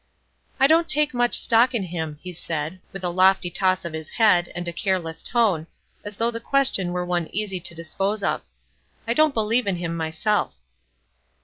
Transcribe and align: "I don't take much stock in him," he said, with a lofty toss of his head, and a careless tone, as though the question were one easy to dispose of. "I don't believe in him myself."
"I 0.59 0.65
don't 0.65 0.89
take 0.89 1.13
much 1.13 1.35
stock 1.37 1.75
in 1.75 1.83
him," 1.83 2.17
he 2.23 2.33
said, 2.33 2.79
with 2.91 3.03
a 3.03 3.09
lofty 3.09 3.51
toss 3.51 3.85
of 3.85 3.93
his 3.93 4.09
head, 4.09 4.51
and 4.55 4.67
a 4.67 4.73
careless 4.73 5.21
tone, 5.21 5.67
as 6.03 6.15
though 6.15 6.31
the 6.31 6.39
question 6.39 6.91
were 6.91 7.05
one 7.05 7.27
easy 7.31 7.59
to 7.59 7.75
dispose 7.75 8.23
of. 8.23 8.41
"I 9.07 9.13
don't 9.13 9.35
believe 9.35 9.67
in 9.67 9.75
him 9.75 9.95
myself." 9.95 10.55